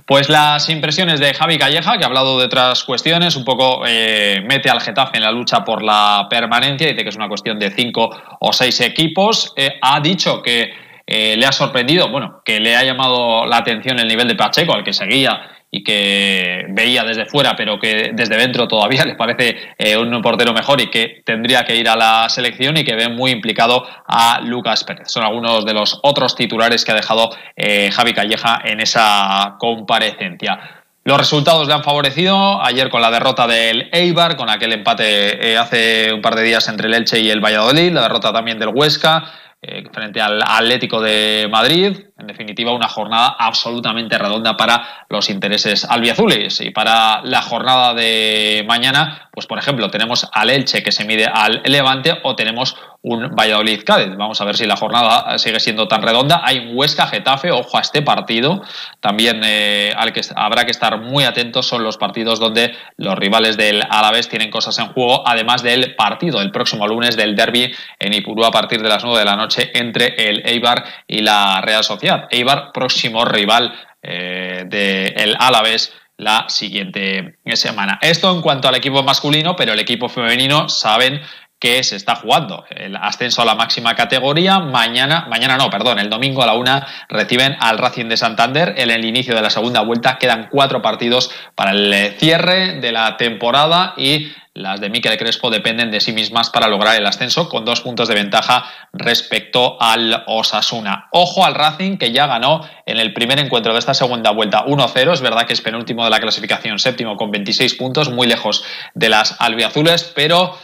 Pues 0.07 0.29
las 0.29 0.69
impresiones 0.69 1.21
de 1.21 1.35
Javi 1.35 1.59
Calleja, 1.59 1.97
que 1.97 2.05
ha 2.05 2.07
hablado 2.07 2.39
de 2.39 2.47
otras 2.47 2.85
cuestiones, 2.85 3.37
un 3.37 3.45
poco 3.45 3.85
eh, 3.87 4.43
mete 4.47 4.71
al 4.71 4.81
Getafe 4.81 5.17
en 5.17 5.23
la 5.23 5.33
lucha 5.33 5.65
por 5.65 5.83
la 5.83 6.27
permanencia, 6.29 6.89
dice 6.89 7.03
que 7.03 7.09
es 7.09 7.17
una 7.17 7.29
cuestión 7.29 7.59
de 7.59 7.71
cinco 7.71 8.11
o 8.41 8.53
seis 8.53 8.81
equipos. 8.81 9.53
Eh, 9.57 9.79
ha 9.81 10.01
dicho 10.01 10.43
que 10.43 10.73
eh, 11.07 11.37
le 11.37 11.47
ha 11.47 11.53
sorprendido, 11.53 12.11
bueno, 12.11 12.43
que 12.45 12.61
le 12.61 12.77
ha 12.77 12.85
llamado 12.85 13.47
la 13.47 13.59
atención 13.59 13.99
el 13.99 14.09
nivel 14.09 14.29
de 14.29 14.35
Pacheco, 14.35 14.75
al 14.75 14.85
que 14.85 14.93
seguía 14.93 15.41
y 15.71 15.85
que 15.85 16.65
veía 16.71 17.05
desde 17.05 17.27
fuera, 17.27 17.55
pero 17.55 17.79
que 17.79 18.11
desde 18.15 18.37
dentro 18.37 18.67
todavía 18.67 19.05
le 19.07 19.15
parece 19.15 19.57
eh, 19.79 19.97
un 19.97 20.23
portero 20.23 20.53
mejor 20.53 20.81
y 20.81 20.91
que 20.91 21.23
tendría 21.25 21.65
que 21.65 21.77
ir 21.77 21.89
a 21.89 21.97
la 21.97 22.29
selección 22.29 22.77
y 22.77 22.85
que 22.85 22.95
ve 22.95 23.09
muy 23.09 23.31
implicado 23.31 23.87
a 24.07 24.41
Lucas 24.41 24.85
Pérez. 24.85 25.11
Son 25.11 25.25
algunos 25.25 25.65
de 25.65 25.75
los 25.75 26.01
otros 26.03 26.35
titulares 26.35 26.85
que 26.85 26.93
ha 26.93 26.97
dejado 26.97 27.31
eh, 27.57 27.91
Javi 27.93 28.15
Calleja 28.15 28.61
en 28.65 28.81
esa 28.81 29.57
comparecencia. 29.59 30.79
Los 31.05 31.17
resultados 31.17 31.67
le 31.67 31.73
han 31.73 31.83
favorecido 31.83 32.63
ayer 32.63 32.91
con 32.91 33.01
la 33.01 33.11
derrota 33.11 33.47
del 33.47 33.89
Eibar, 33.93 34.37
con 34.37 34.51
aquel 34.51 34.75
empate 34.75 35.53
eh, 35.53 35.57
hace 35.57 36.13
un 36.13 36.21
par 36.21 36.35
de 36.35 36.43
días 36.43 36.69
entre 36.69 36.89
el 36.89 36.95
Elche 36.95 37.19
y 37.21 37.31
el 37.31 37.41
Valladolid, 37.41 37.93
la 37.93 38.03
derrota 38.03 38.31
también 38.31 38.59
del 38.59 38.69
Huesca, 38.69 39.25
eh, 39.61 39.83
frente 39.93 40.21
al 40.21 40.41
Atlético 40.41 41.01
de 41.01 41.49
Madrid. 41.51 41.99
En 42.17 42.29
definitiva, 42.29 42.73
una 42.73 42.89
jornada 42.89 43.35
absolutamente 43.39 44.17
redonda 44.17 44.57
para 44.57 45.07
los 45.09 45.29
intereses 45.31 45.85
albiazules. 45.85 46.61
Y 46.61 46.71
para 46.71 47.23
la 47.25 47.43
jornada 47.43 47.93
de 47.93 48.65
mañana, 48.69 49.29
pues 49.33 49.47
por 49.47 49.59
ejemplo, 49.59 49.91
tenemos 49.91 50.29
al 50.33 50.51
Elche 50.51 50.85
que 50.85 50.93
se 50.93 51.05
mide 51.05 51.27
al 51.27 51.63
Levante 51.65 52.19
o 52.23 52.37
tenemos 52.37 52.77
un 53.03 53.35
Valladolid 53.35 53.83
Cádiz. 53.85 54.17
Vamos 54.17 54.41
a 54.41 54.45
ver 54.45 54.57
si 54.57 54.67
la 54.67 54.77
jornada 54.77 55.39
sigue 55.39 55.61
siendo 55.61 55.87
tan 55.87 56.03
redonda. 56.03 56.43
Hay 56.45 56.59
un 56.59 56.77
Huesca 56.77 57.07
Getafe, 57.07 57.51
ojo 57.53 57.79
a 57.79 57.81
este 57.81 58.03
partido. 58.03 58.63
También 59.01 59.41
eh, 59.45 59.93
al 59.97 60.13
que 60.13 60.21
habrá 60.35 60.65
que 60.65 60.73
estar 60.73 60.99
muy 61.01 61.25
atentos 61.25 61.67
son 61.67 61.85
los 61.85 61.97
partidos 61.97 62.41
donde 62.41 62.75
los 62.97 63.17
rivales 63.17 63.57
del 63.57 63.83
Alavés 63.89 64.29
tienen 64.29 64.51
cosas 64.51 64.79
en 64.79 64.89
juego, 64.89 65.27
además 65.27 65.63
del 65.63 65.95
partido 65.95 66.41
el 66.41 66.51
próximo 66.51 66.87
lunes 66.89 67.17
del 67.17 67.37
derby 67.37 67.73
en 67.99 68.13
Ipurú 68.13 68.45
a 68.45 68.51
partir 68.51 68.83
de 68.83 68.89
las 68.89 69.05
9 69.05 69.19
de 69.21 69.25
la 69.25 69.37
noche 69.37 69.71
entre 69.75 70.15
el 70.17 70.43
Eibar 70.45 70.85
y 71.07 71.21
la 71.21 71.61
Real 71.61 71.85
Sociedad. 71.85 72.27
Eibar, 72.31 72.73
próximo 72.73 73.25
rival 73.25 73.73
eh, 74.03 74.65
del 74.67 75.37
Alavés 75.39 75.93
la 76.17 76.47
siguiente 76.49 77.39
semana. 77.55 77.99
Esto 78.03 78.35
en 78.35 78.43
cuanto 78.43 78.69
al 78.69 78.75
equipo 78.75 79.05
masculino, 79.05 79.55
pero 79.55 79.73
el 79.73 79.79
equipo 79.79 80.09
femenino 80.09 80.69
saben 80.69 81.21
que 81.59 81.83
se 81.83 81.97
está 81.97 82.15
jugando. 82.15 82.65
El 82.71 82.97
ascenso 82.97 83.43
a 83.43 83.45
la 83.45 83.55
máxima 83.55 83.95
categoría. 83.95 84.61
Mañana, 84.61 85.27
mañana 85.29 85.57
no, 85.57 85.71
perdón, 85.71 85.99
el 85.99 86.09
domingo 86.09 86.43
a 86.43 86.47
la 86.47 86.55
una 86.55 86.87
reciben 87.09 87.57
al 87.61 87.79
Racing 87.79 88.07
de 88.07 88.17
Santander. 88.17 88.75
En 88.77 88.91
el 88.91 89.05
inicio 89.05 89.35
de 89.35 89.43
la 89.43 89.51
segunda 89.51 89.81
vuelta 89.81 90.19
quedan 90.19 90.49
cuatro 90.51 90.83
partidos 90.83 91.31
para 91.55 91.73
el 91.73 92.15
cierre 92.19 92.81
de 92.81 92.93
la 92.93 93.17
temporada 93.17 93.95
y 93.97 94.33
las 94.59 94.81
de 94.81 94.91
Miquel 94.91 95.17
Crespo 95.17 95.51
dependen 95.51 95.93
de 95.93 96.01
sí 96.01 96.13
mismas 96.13 96.51
para 96.51 96.67
lograr 96.67 96.97
el 96.97 97.07
ascenso 97.07 97.49
con 97.49 97.65
dos 97.65 97.81
puntos 97.81 98.09
de 98.09 98.17
ventaja 98.17 98.65
respecto 98.93 99.81
al 99.81 100.25
Osasuna. 100.27 101.09
Ojo 101.13 101.45
al 101.45 101.55
Racing 101.55 101.97
que 101.97 102.11
ya 102.11 102.27
ganó 102.27 102.69
en 102.85 102.99
el 102.99 103.13
primer 103.13 103.39
encuentro 103.39 103.73
de 103.73 103.79
esta 103.79 103.95
segunda 103.95 104.33
vuelta 104.33 104.65
1-0. 104.65 105.13
Es 105.13 105.21
verdad 105.21 105.47
que 105.47 105.53
es 105.53 105.61
penúltimo 105.61 106.03
de 106.03 106.11
la 106.11 106.19
clasificación, 106.19 106.81
séptimo 106.81 107.17
con 107.17 107.31
26 107.31 107.75
puntos, 107.75 108.11
muy 108.11 108.27
lejos 108.27 108.65
de 108.95 109.09
las 109.09 109.41
albiazules, 109.41 110.11
pero 110.15 110.59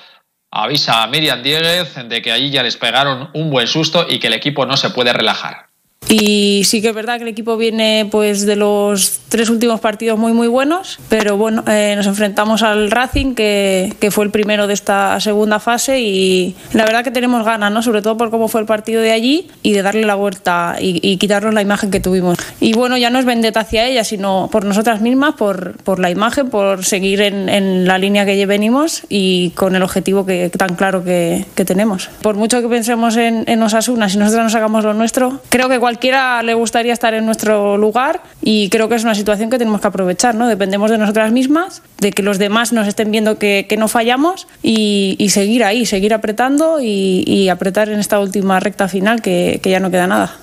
avisa 0.55 1.03
a 1.03 1.07
Miriam 1.09 1.43
Dieguez 1.43 1.95
de 2.09 2.23
que 2.23 2.31
allí 2.33 2.51
ya 2.51 2.63
les 2.63 2.77
pegaron 2.77 3.31
un 3.35 3.51
buen 3.51 3.67
susto 3.67 4.07
y 4.09 4.21
que 4.21 4.29
el 4.29 4.35
equipo 4.35 4.65
no 4.65 4.77
se 4.77 4.91
puede 4.91 5.13
relajar. 5.13 5.74
Y 6.09 6.63
sí 6.65 6.83
que 6.83 6.89
es 6.89 6.95
verdad 6.95 7.17
que 7.17 7.23
el 7.23 7.29
equipo 7.29 7.57
viene 7.57 8.07
pues 8.11 8.47
de 8.47 8.57
los 8.57 9.21
tres 9.29 9.51
últimos 9.51 9.81
partidos 9.81 10.19
muy 10.19 10.33
muy 10.33 10.47
buenos, 10.47 10.99
pero 11.09 11.37
bueno, 11.37 11.65
eh, 11.67 11.95
nos 11.97 12.07
enfrentamos 12.07 12.63
al 12.63 12.91
Racing 12.91 13.35
que, 13.35 13.93
que, 13.99 14.11
fue 14.11 14.25
el 14.25 14.31
primero 14.31 14.67
de 14.67 14.75
esta 14.75 15.19
segunda 15.19 15.59
fase 15.59 16.01
y 16.01 16.55
la 16.73 16.85
verdad 16.85 17.03
que 17.03 17.11
tenemos 17.11 17.45
ganas, 17.45 17.73
¿no? 17.73 17.83
Sobre 17.83 18.01
todo 18.01 18.17
por 18.17 18.31
cómo 18.31 18.49
fue 18.49 18.61
el 18.61 18.67
partido 18.67 19.03
de 19.03 19.11
allí 19.11 19.49
y 19.63 19.73
de 19.73 19.83
darle 19.83 20.05
la 20.05 20.15
vuelta 20.15 20.77
y, 20.79 21.17
quitarnos 21.17 21.55
la 21.55 21.63
imagen 21.63 21.91
que 21.91 22.01
tuvimos. 22.01 22.39
Y 22.61 22.75
bueno, 22.75 22.97
ya 22.97 23.11
no 23.11 23.19
es 23.19 23.25
vendetta 23.25 23.61
hacia 23.61 23.87
ella, 23.87 24.05
sino 24.05 24.49
por 24.53 24.65
nosotras 24.65 25.01
mismas, 25.01 25.35
por, 25.35 25.79
por 25.79 25.99
la 25.99 26.11
imagen, 26.11 26.51
por 26.51 26.85
seguir 26.85 27.23
en, 27.23 27.49
en, 27.49 27.87
la 27.87 27.99
línea 27.99 28.27
que 28.27 28.45
venimos 28.47 29.03
y 29.09 29.51
con 29.51 29.75
el 29.75 29.83
objetivo 29.83 30.27
que, 30.27 30.51
tan 30.51 30.77
claro 30.77 31.03
que, 31.03 31.47
que 31.55 31.65
tenemos. 31.65 32.11
Por 32.21 32.37
mucho 32.37 32.61
que 32.61 32.69
pensemos 32.69 33.17
en, 33.17 33.45
en 33.47 33.63
Osasuna, 33.63 34.09
si 34.09 34.19
nosotros 34.19 34.45
nos 34.45 34.55
hagamos 34.55 34.85
lo 34.85 34.95
nuestro, 34.95 35.41
creo 35.49 35.69
que 35.69 35.81
cualquier 35.81 35.94
cualquiera 35.95 36.43
le 36.43 36.55
gustaría 36.55 36.93
estar 36.93 37.15
en 37.15 37.25
nuestro 37.25 37.77
lugar 37.77 38.21
y 38.43 38.69
creo 38.69 38.89
que 38.89 38.97
es 38.97 39.05
una 39.05 39.15
situación 39.15 39.49
que 39.49 39.59
tenemos 39.59 39.81
que 39.81 39.87
aprovechar, 39.87 40.35
¿no? 40.35 40.49
Dependemos 40.49 40.91
de 40.91 40.99
nosotras 40.99 41.31
mismas, 41.31 41.83
de 41.99 42.11
que 42.11 42.25
los 42.25 42.39
demás 42.39 42.73
nos 42.73 42.89
estén 42.89 43.13
viendo 43.13 43.39
que, 43.39 43.73
no 43.79 43.87
fallamos 43.87 44.49
y, 44.61 45.29
seguir 45.31 45.63
ahí, 45.63 45.87
seguir 45.87 46.13
apretando 46.13 46.79
y, 46.81 47.49
apretar 47.49 47.89
en 47.91 48.01
esta 48.01 48.19
última 48.19 48.59
recta 48.59 48.89
final 48.89 49.23
que, 49.23 49.61
ya 49.65 49.79
no 49.79 49.93
queda 49.93 50.09
nada. 50.09 50.37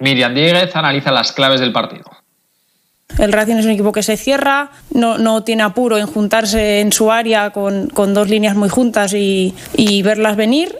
Miriam 0.00 0.34
Díguez 0.34 0.76
analiza 0.76 1.10
las 1.10 1.32
claves 1.32 1.60
del 1.60 1.72
partido. 1.72 2.04
El 3.18 3.32
Racing 3.32 3.56
es 3.56 3.64
un 3.64 3.70
equipo 3.70 3.92
que 3.92 4.02
se 4.02 4.18
cierra, 4.18 4.70
no, 4.92 5.16
no 5.16 5.44
tiene 5.44 5.62
apuro 5.62 5.96
en 5.96 6.06
juntarse 6.06 6.80
en 6.80 6.92
su 6.92 7.10
área 7.10 7.50
con, 7.50 7.88
con 7.88 8.12
dos 8.12 8.28
líneas 8.28 8.54
muy 8.54 8.68
juntas 8.68 9.14
y, 9.14 9.54
y, 9.74 10.02
verlas 10.02 10.36
venir. 10.36 10.76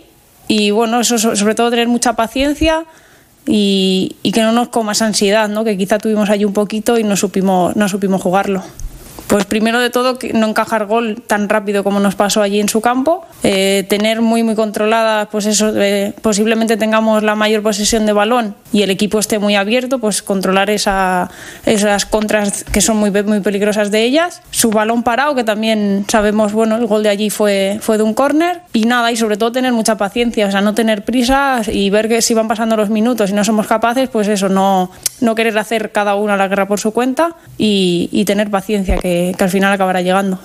Y 0.46 0.72
bueno, 0.72 1.00
eso 1.00 1.18
sobre 1.18 1.54
todo 1.54 1.70
tener 1.70 1.88
mucha 1.88 2.14
paciencia, 2.14 2.84
y, 3.46 4.16
que 4.32 4.42
no 4.42 4.52
nos 4.52 4.68
comas 4.68 5.02
ansiedad, 5.02 5.48
¿no? 5.48 5.64
que 5.64 5.76
quizá 5.76 5.98
tuvimos 5.98 6.30
allí 6.30 6.44
un 6.44 6.52
poquito 6.52 6.98
y 6.98 7.04
no 7.04 7.16
supimos, 7.16 7.76
no 7.76 7.88
supimos 7.88 8.22
jugarlo. 8.22 8.62
Pues 9.26 9.44
primero 9.44 9.78
de 9.78 9.90
todo, 9.90 10.18
no 10.34 10.48
encajar 10.48 10.86
gol 10.86 11.22
tan 11.24 11.48
rápido 11.48 11.84
como 11.84 12.00
nos 12.00 12.16
pasó 12.16 12.42
allí 12.42 12.60
en 12.60 12.68
su 12.68 12.80
campo, 12.80 13.24
eh, 13.44 13.86
tener 13.88 14.22
muy 14.22 14.42
muy 14.42 14.56
controlada, 14.56 15.26
pues 15.30 15.46
eso, 15.46 15.72
eh, 15.76 16.14
posiblemente 16.20 16.76
tengamos 16.76 17.22
la 17.22 17.36
mayor 17.36 17.62
posesión 17.62 18.06
de 18.06 18.12
balón 18.12 18.56
y 18.72 18.82
el 18.82 18.90
equipo 18.90 19.18
esté 19.18 19.38
muy 19.38 19.54
abierto, 19.54 19.98
pues 19.98 20.22
controlar 20.22 20.70
esa, 20.70 21.30
esas 21.66 22.06
contras 22.06 22.64
que 22.64 22.80
son 22.80 22.96
muy, 22.96 23.10
muy 23.10 23.40
peligrosas 23.40 23.90
de 23.90 24.02
ellas. 24.02 24.42
Su 24.50 24.70
balón 24.70 25.02
parado, 25.02 25.34
que 25.34 25.44
también 25.44 26.06
sabemos, 26.08 26.52
bueno, 26.52 26.76
el 26.76 26.86
gol 26.86 27.02
de 27.02 27.10
allí 27.10 27.30
fue, 27.30 27.78
fue 27.80 27.98
de 27.98 28.02
un 28.02 28.14
córner 28.14 28.62
y 28.72 28.84
nada, 28.86 29.12
y 29.12 29.16
sobre 29.16 29.36
todo 29.36 29.52
tener 29.52 29.72
mucha 29.72 29.96
paciencia, 29.96 30.46
o 30.46 30.50
sea, 30.50 30.60
no 30.60 30.74
tener 30.74 31.04
prisas 31.04 31.68
y 31.68 31.90
ver 31.90 32.08
que 32.08 32.22
si 32.22 32.34
van 32.34 32.48
pasando 32.48 32.76
los 32.76 32.90
minutos 32.90 33.30
y 33.30 33.32
no 33.34 33.44
somos 33.44 33.66
capaces, 33.66 34.08
pues 34.08 34.28
eso, 34.28 34.48
no, 34.48 34.90
no 35.20 35.34
querer 35.34 35.58
hacer 35.58 35.92
cada 35.92 36.14
uno 36.14 36.36
la 36.36 36.48
guerra 36.48 36.66
por 36.66 36.80
su 36.80 36.92
cuenta 36.92 37.36
y, 37.58 38.08
y 38.12 38.24
tener 38.24 38.50
paciencia, 38.50 38.96
que 38.96 39.10
que, 39.36 39.44
al 39.44 39.50
final 39.50 39.72
acabará 39.72 40.02
llegando. 40.02 40.38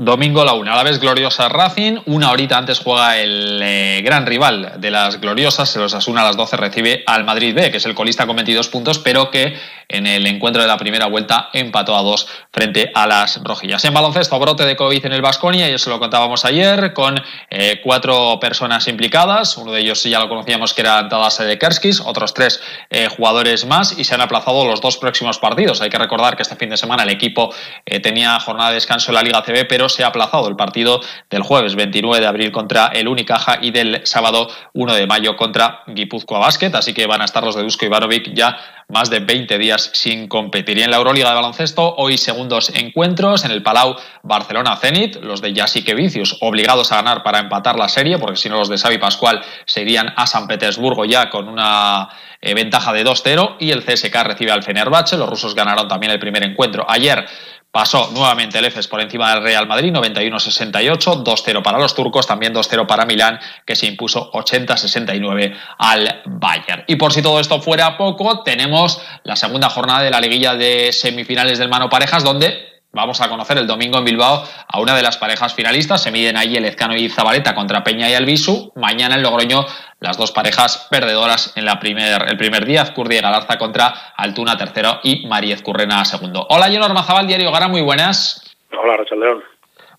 Domingo 0.00 0.44
la 0.44 0.52
una, 0.52 0.74
a 0.74 0.76
la 0.76 0.84
vez 0.84 1.00
gloriosa 1.00 1.48
Racing, 1.48 1.98
una 2.06 2.30
horita 2.30 2.56
antes 2.56 2.78
juega 2.78 3.18
el 3.18 3.60
eh, 3.60 4.00
gran 4.04 4.26
rival 4.26 4.74
de 4.78 4.92
las 4.92 5.20
gloriosas, 5.20 5.68
se 5.68 5.80
los 5.80 5.92
asuna 5.92 6.20
a 6.20 6.24
las 6.26 6.36
12, 6.36 6.56
recibe 6.56 7.02
al 7.04 7.24
Madrid 7.24 7.52
B, 7.52 7.72
que 7.72 7.78
es 7.78 7.84
el 7.84 7.96
colista 7.96 8.24
con 8.24 8.36
22 8.36 8.68
puntos, 8.68 9.00
pero 9.00 9.28
que 9.32 9.56
en 9.88 10.06
el 10.06 10.26
encuentro 10.26 10.60
de 10.60 10.68
la 10.68 10.76
primera 10.76 11.06
vuelta 11.06 11.48
empató 11.52 11.96
a 11.96 12.02
dos 12.02 12.28
frente 12.52 12.90
a 12.94 13.06
las 13.06 13.42
rojillas. 13.42 13.84
En 13.84 13.94
baloncesto, 13.94 14.38
brote 14.38 14.64
de 14.64 14.76
COVID 14.76 15.06
en 15.06 15.12
el 15.12 15.22
Vasconia, 15.22 15.68
y 15.68 15.72
eso 15.72 15.88
lo 15.88 15.98
contábamos 15.98 16.44
ayer, 16.44 16.92
con 16.92 17.20
eh, 17.50 17.80
cuatro 17.82 18.38
personas 18.38 18.86
implicadas. 18.88 19.56
Uno 19.56 19.72
de 19.72 19.80
ellos 19.80 20.02
ya 20.04 20.20
lo 20.20 20.28
conocíamos 20.28 20.74
que 20.74 20.82
era 20.82 21.08
Tadas 21.08 21.38
de 21.38 21.58
Kerskis, 21.58 22.00
otros 22.00 22.34
tres 22.34 22.60
eh, 22.90 23.08
jugadores 23.08 23.64
más, 23.64 23.98
y 23.98 24.04
se 24.04 24.14
han 24.14 24.20
aplazado 24.20 24.66
los 24.66 24.80
dos 24.80 24.98
próximos 24.98 25.38
partidos. 25.38 25.80
Hay 25.80 25.88
que 25.88 25.98
recordar 25.98 26.36
que 26.36 26.42
este 26.42 26.56
fin 26.56 26.68
de 26.68 26.76
semana 26.76 27.04
el 27.04 27.10
equipo 27.10 27.54
eh, 27.86 28.00
tenía 28.00 28.38
jornada 28.40 28.70
de 28.70 28.74
descanso 28.74 29.10
en 29.10 29.14
la 29.14 29.22
Liga 29.22 29.42
CB, 29.42 29.66
pero 29.68 29.88
se 29.88 30.04
ha 30.04 30.08
aplazado 30.08 30.48
el 30.48 30.56
partido 30.56 31.00
del 31.30 31.42
jueves 31.42 31.74
29 31.74 32.20
de 32.20 32.26
abril 32.26 32.52
contra 32.52 32.88
el 32.88 33.08
Unicaja 33.08 33.58
y 33.62 33.70
del 33.70 34.02
sábado 34.04 34.48
1 34.74 34.94
de 34.94 35.06
mayo 35.06 35.36
contra 35.36 35.82
Guipúzcoa 35.86 36.40
Basket. 36.40 36.74
Así 36.74 36.92
que 36.92 37.06
van 37.06 37.22
a 37.22 37.24
estar 37.24 37.42
los 37.42 37.56
de 37.56 37.62
Dusko 37.62 37.86
Ivanovic 37.86 38.34
ya 38.34 38.77
más 38.90 39.10
de 39.10 39.20
20 39.20 39.58
días 39.58 39.90
sin 39.92 40.28
competir. 40.28 40.78
Y 40.78 40.82
en 40.82 40.90
la 40.90 40.96
Euroliga 40.96 41.28
de 41.28 41.34
baloncesto, 41.34 41.94
hoy 41.96 42.16
segundos 42.16 42.72
encuentros 42.74 43.44
en 43.44 43.50
el 43.50 43.62
Palau 43.62 43.96
Barcelona-Zenit, 44.22 45.16
los 45.16 45.42
de 45.42 45.54
Jasique 45.54 45.94
Vicius 45.94 46.38
obligados 46.40 46.90
a 46.90 46.96
ganar 46.96 47.22
para 47.22 47.38
empatar 47.38 47.78
la 47.78 47.90
serie, 47.90 48.18
porque 48.18 48.36
si 48.36 48.48
no 48.48 48.56
los 48.56 48.70
de 48.70 48.78
Xavi 48.78 48.96
Pascual 48.96 49.42
se 49.66 49.82
irían 49.82 50.14
a 50.16 50.26
San 50.26 50.46
Petersburgo 50.46 51.04
ya 51.04 51.28
con 51.28 51.48
una 51.48 52.08
eh, 52.40 52.54
ventaja 52.54 52.94
de 52.94 53.04
2-0 53.04 53.56
y 53.58 53.72
el 53.72 53.84
CSK 53.84 54.14
recibe 54.22 54.52
al 54.52 54.62
Fenerbahce, 54.62 55.18
los 55.18 55.28
rusos 55.28 55.54
ganaron 55.54 55.86
también 55.86 56.12
el 56.12 56.18
primer 56.18 56.42
encuentro. 56.42 56.86
Ayer 56.88 57.26
Pasó 57.70 58.10
nuevamente 58.12 58.58
el 58.58 58.64
EFES 58.64 58.88
por 58.88 59.00
encima 59.00 59.34
del 59.34 59.42
Real 59.42 59.66
Madrid, 59.66 59.92
91-68, 59.92 61.22
2-0 61.22 61.62
para 61.62 61.78
los 61.78 61.94
turcos, 61.94 62.26
también 62.26 62.54
2-0 62.54 62.86
para 62.86 63.04
Milán, 63.04 63.38
que 63.66 63.76
se 63.76 63.86
impuso 63.86 64.32
80-69 64.32 65.54
al 65.76 66.22
Bayern. 66.24 66.84
Y 66.86 66.96
por 66.96 67.12
si 67.12 67.20
todo 67.20 67.38
esto 67.40 67.60
fuera 67.60 67.98
poco, 67.98 68.42
tenemos 68.42 69.02
la 69.22 69.36
segunda 69.36 69.68
jornada 69.68 70.02
de 70.02 70.10
la 70.10 70.20
liguilla 70.20 70.54
de 70.54 70.92
semifinales 70.92 71.58
del 71.58 71.68
Mano 71.68 71.90
Parejas, 71.90 72.24
donde 72.24 72.77
Vamos 72.92 73.20
a 73.20 73.28
conocer 73.28 73.58
el 73.58 73.66
domingo 73.66 73.98
en 73.98 74.04
Bilbao 74.04 74.42
a 74.66 74.80
una 74.80 74.96
de 74.96 75.02
las 75.02 75.18
parejas 75.18 75.52
finalistas. 75.52 76.02
Se 76.02 76.10
miden 76.10 76.36
ahí 76.38 76.56
el 76.56 76.64
Ezcano 76.64 76.96
y 76.96 77.10
Zabaleta 77.10 77.54
contra 77.54 77.84
Peña 77.84 78.08
y 78.08 78.14
Albisu. 78.14 78.72
Mañana 78.76 79.16
en 79.16 79.22
Logroño 79.22 79.66
las 80.00 80.16
dos 80.16 80.32
parejas 80.32 80.86
perdedoras 80.90 81.52
en 81.56 81.66
la 81.66 81.78
primer, 81.78 82.24
el 82.28 82.38
primer 82.38 82.64
día. 82.64 82.82
Azcurdi 82.82 83.16
y 83.16 83.20
Galarza 83.20 83.58
contra 83.58 83.88
Altuna 84.16 84.56
tercero 84.56 85.00
y 85.02 85.26
Mariez 85.26 85.60
Currena 85.60 86.04
segundo. 86.06 86.46
Hola, 86.48 86.68
Jonor 86.68 86.94
Mazabal, 86.94 87.26
Diario 87.26 87.52
Gara, 87.52 87.68
muy 87.68 87.82
buenas. 87.82 88.42
Hola, 88.72 88.96
Rachel 88.96 89.20
León. 89.20 89.44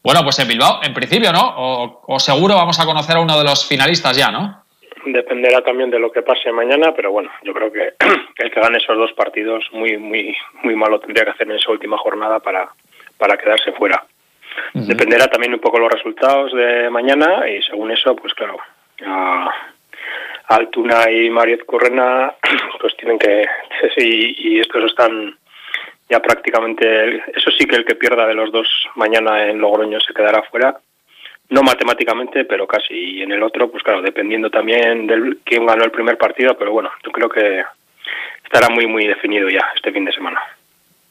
Bueno, 0.01 0.24
pues 0.24 0.39
en 0.39 0.48
Bilbao, 0.48 0.79
en 0.81 0.93
principio, 0.93 1.31
¿no? 1.31 1.41
O, 1.41 2.01
o 2.08 2.19
seguro 2.19 2.55
vamos 2.55 2.79
a 2.79 2.86
conocer 2.86 3.17
a 3.17 3.19
uno 3.19 3.38
de 3.38 3.43
los 3.43 3.65
finalistas 3.65 4.17
ya, 4.17 4.31
¿no? 4.31 4.63
Dependerá 5.06 5.62
también 5.62 5.89
de 5.89 6.00
lo 6.00 6.12
que 6.12 6.22
pase 6.22 6.51
mañana, 6.51 6.94
pero 6.94 7.12
bueno, 7.12 7.32
yo 7.44 7.53
creo 7.53 7.72
que 7.72 7.94
el 8.38 8.51
que 8.51 8.60
gane 8.60 8.77
esos 8.77 8.98
dos 8.98 9.13
partidos 9.13 9.65
muy 9.72 9.98
muy 9.98 10.36
muy 10.63 10.75
malo 10.75 11.00
tendría 11.00 11.25
que 11.25 11.32
hacer 11.32 11.50
en 11.50 11.56
esa 11.56 11.72
última 11.72 11.98
jornada 11.98 12.39
para, 12.39 12.70
para 13.18 13.38
quedarse 13.38 13.72
fuera. 13.74 14.03
Dependerá 14.74 15.27
también 15.27 15.53
un 15.53 15.60
poco 15.60 15.79
los 15.79 15.91
resultados 15.91 16.53
de 16.53 16.89
mañana 16.89 17.48
y 17.50 17.62
según 17.63 17.91
eso, 17.91 18.15
pues 18.15 18.34
claro, 18.34 18.58
a 19.06 19.51
Altuna 20.48 21.10
y 21.12 21.29
Mariez 21.29 21.63
Correna 21.63 22.34
pues 22.82 22.96
tienen 22.98 23.18
que 23.18 23.46
y, 23.98 24.56
y 24.56 24.60
estos 24.60 24.86
están 24.86 25.38
ya 26.10 26.20
prácticamente 26.20 27.24
eso 27.36 27.51
sí 27.51 27.65
que 27.65 27.75
el 27.75 27.86
que 27.86 27.96
pierda 27.96 28.25
de 28.25 28.34
los 28.34 28.51
dos 28.51 28.68
mañana 28.96 29.48
en 29.48 29.60
Logroño 29.60 30.00
se 30.00 30.13
quedará 30.13 30.41
fuera 30.44 30.79
no 31.50 31.63
matemáticamente, 31.63 32.46
pero 32.46 32.68
casi. 32.68 32.94
Y 32.94 33.22
en 33.22 33.32
el 33.32 33.44
otro, 33.44 33.70
pues 33.70 33.84
claro, 33.84 34.01
dependiendo 34.01 34.50
también 34.50 35.08
de 35.08 35.38
quién 35.44 35.65
ganó 35.65 35.84
el 35.84 35.91
primer 35.91 36.18
partido, 36.18 36.56
pero 36.58 36.72
bueno, 36.72 36.89
yo 37.03 37.12
creo 37.12 37.29
que 37.29 37.63
estará 38.44 38.70
muy, 38.70 38.88
muy 38.88 39.08
definido 39.08 39.50
ya 39.50 39.65
este 39.75 39.91
fin 39.91 40.06
de 40.06 40.12
semana. 40.12 40.39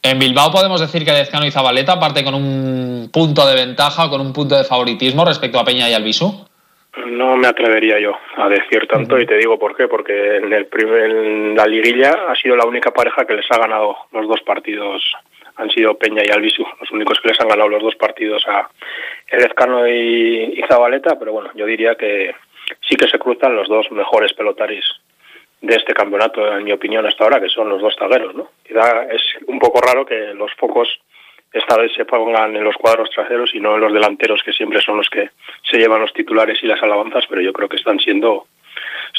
En 0.01 0.17
Bilbao 0.17 0.51
podemos 0.51 0.79
decir 0.79 1.03
que 1.03 1.11
Lezcano 1.11 1.45
y 1.45 1.51
Zabaleta 1.51 1.99
parte 1.99 2.23
con 2.23 2.33
un 2.33 3.09
punto 3.11 3.45
de 3.45 3.55
ventaja, 3.55 4.09
con 4.09 4.21
un 4.21 4.31
punto 4.31 4.57
de 4.57 4.63
favoritismo 4.63 5.25
respecto 5.25 5.59
a 5.59 5.65
Peña 5.65 5.89
y 5.89 5.93
Albisu. 5.93 6.47
No 7.05 7.35
me 7.35 7.47
atrevería 7.47 7.99
yo 7.99 8.13
a 8.37 8.47
decir 8.49 8.87
tanto 8.87 9.19
y 9.19 9.25
te 9.25 9.37
digo 9.37 9.59
por 9.59 9.75
qué, 9.75 9.87
porque 9.87 10.37
en, 10.37 10.51
el 10.51 10.67
primer, 10.67 11.11
en 11.11 11.55
la 11.55 11.65
liguilla 11.65 12.15
ha 12.29 12.35
sido 12.35 12.55
la 12.55 12.65
única 12.65 12.91
pareja 12.91 13.25
que 13.25 13.35
les 13.35 13.45
ha 13.51 13.57
ganado 13.57 13.95
los 14.11 14.27
dos 14.27 14.41
partidos 14.41 15.03
han 15.59 15.69
sido 15.69 15.97
Peña 15.97 16.23
y 16.25 16.31
Albisu, 16.31 16.65
los 16.79 16.91
únicos 16.91 17.19
que 17.19 17.27
les 17.27 17.39
han 17.39 17.49
ganado 17.49 17.69
los 17.69 17.83
dos 17.83 17.95
partidos 17.95 18.43
a 18.47 18.69
Elezcano 19.27 19.87
y, 19.87 20.53
y 20.57 20.63
Zabaleta, 20.67 21.19
pero 21.19 21.33
bueno, 21.33 21.51
yo 21.53 21.65
diría 21.65 21.95
que 21.95 22.33
sí 22.87 22.95
que 22.95 23.07
se 23.07 23.19
cruzan 23.19 23.55
los 23.55 23.67
dos 23.67 23.91
mejores 23.91 24.33
pelotaris 24.33 24.85
de 25.61 25.75
este 25.75 25.93
campeonato, 25.93 26.57
en 26.57 26.63
mi 26.63 26.71
opinión, 26.71 27.05
hasta 27.05 27.25
ahora, 27.25 27.41
que 27.41 27.49
son 27.49 27.67
los 27.67 27.81
dos 27.81 27.95
zagueros, 27.99 28.33
¿no? 28.33 28.49
Quizá 28.65 29.03
es 29.11 29.21
un 29.47 29.59
poco 29.59 29.81
raro 29.81 30.05
que 30.05 30.33
los 30.33 30.53
focos 30.53 30.87
esta 31.51 31.77
vez 31.77 31.91
se 31.93 32.05
pongan 32.05 32.55
en 32.55 32.63
los 32.63 32.75
cuadros 32.77 33.09
traseros 33.09 33.53
y 33.53 33.59
no 33.59 33.75
en 33.75 33.81
los 33.81 33.91
delanteros, 33.91 34.41
que 34.43 34.53
siempre 34.53 34.81
son 34.81 34.97
los 34.97 35.09
que 35.09 35.31
se 35.69 35.77
llevan 35.77 36.01
los 36.01 36.13
titulares 36.13 36.59
y 36.61 36.67
las 36.67 36.81
alabanzas, 36.81 37.25
pero 37.27 37.41
yo 37.41 37.51
creo 37.51 37.67
que 37.67 37.77
están 37.77 37.99
siendo, 37.99 38.45